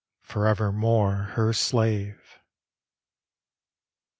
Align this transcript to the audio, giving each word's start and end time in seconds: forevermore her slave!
forevermore 0.23 1.13
her 1.35 1.53
slave! 1.53 2.39